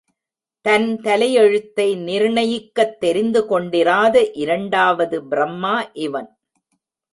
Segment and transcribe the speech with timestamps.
[0.65, 5.89] தன் தலையெழுத்தை நிர்ணயிக்கத் தெரிந்து கொண்டிராத இரண்டாவது பிரம்மா
[5.93, 6.29] இவன்.